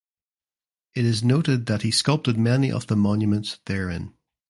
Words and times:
It 0.95 1.05
is 1.05 1.23
noted 1.23 1.67
that 1.67 1.83
he 1.83 1.91
sculpted 1.91 2.35
many 2.35 2.71
of 2.71 2.87
the 2.87 2.95
monuments 2.95 3.59
therein. 3.67 4.15